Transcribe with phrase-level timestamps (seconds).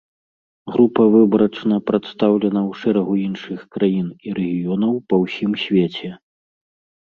[0.75, 6.11] Група выбарачна прадстаўлена ў шэрагу іншых краін і рэгіёнаў па ўсім свеце.